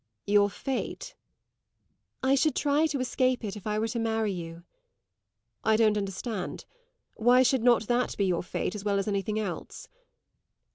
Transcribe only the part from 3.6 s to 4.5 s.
I were to marry